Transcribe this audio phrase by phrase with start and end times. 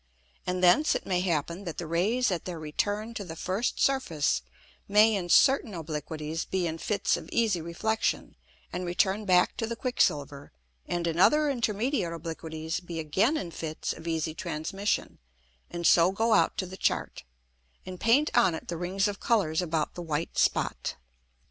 [0.47, 4.41] And thence it may happen that the Rays at their return to the first Surface,
[4.87, 8.35] may in certain Obliquities be in Fits of easy Reflexion,
[8.73, 10.53] and return back to the Quick silver,
[10.87, 15.19] and in other intermediate Obliquities be again in Fits of easy Transmission,
[15.69, 17.23] and so go out to the Chart,
[17.85, 20.95] and paint on it the Rings of Colours about the white Spot.